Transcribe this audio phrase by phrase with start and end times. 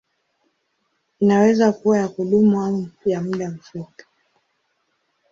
[1.19, 4.03] Inaweza kuwa ya kudumu au ya muda mfupi.